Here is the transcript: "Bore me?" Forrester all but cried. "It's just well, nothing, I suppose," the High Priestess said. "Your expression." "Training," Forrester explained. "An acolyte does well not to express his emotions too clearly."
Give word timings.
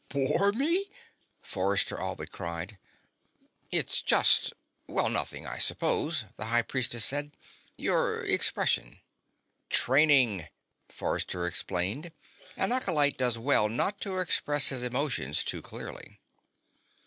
"Bore 0.09 0.51
me?" 0.51 0.89
Forrester 1.43 1.99
all 2.01 2.15
but 2.15 2.31
cried. 2.31 2.79
"It's 3.69 4.01
just 4.01 4.51
well, 4.87 5.09
nothing, 5.09 5.45
I 5.45 5.59
suppose," 5.59 6.25
the 6.37 6.45
High 6.45 6.63
Priestess 6.63 7.05
said. 7.05 7.37
"Your 7.77 8.23
expression." 8.25 8.99
"Training," 9.69 10.47
Forrester 10.89 11.45
explained. 11.45 12.11
"An 12.57 12.71
acolyte 12.71 13.19
does 13.19 13.37
well 13.37 13.69
not 13.69 14.01
to 14.01 14.17
express 14.17 14.69
his 14.69 14.81
emotions 14.81 15.43
too 15.43 15.61
clearly." 15.61 16.19